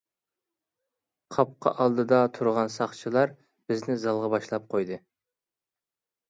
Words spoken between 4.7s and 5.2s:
قويدى.